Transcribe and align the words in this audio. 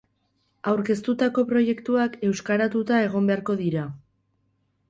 aurkeztutako 0.71 1.43
proiektuak 1.51 2.17
euskaratuta 2.31 3.01
egon 3.11 3.33
beharko 3.33 3.61
dira 3.65 3.89